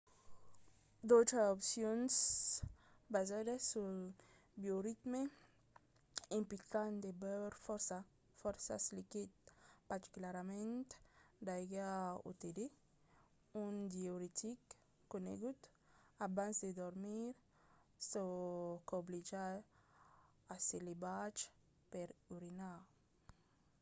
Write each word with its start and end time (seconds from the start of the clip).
d'autras 1.07 1.47
opcions 1.55 2.13
basadas 3.15 3.61
sul 3.71 3.97
bioritme 4.61 5.21
implican 6.39 6.91
de 7.03 7.09
beure 7.23 7.57
fòrça 8.49 8.75
liquids 8.97 9.41
particularament 9.91 10.87
d'aiga 11.45 11.91
o 12.29 12.29
de 12.41 12.49
tè 12.57 12.67
un 13.63 13.73
diüretic 13.93 14.61
conegut 15.13 15.59
abans 16.27 16.55
de 16.63 16.69
dormir 16.81 17.25
çò 18.09 18.23
qu'obliga 18.87 19.45
a 20.53 20.55
se 20.67 20.77
levar 20.87 21.35
per 21.91 22.07
urinar 22.35 22.79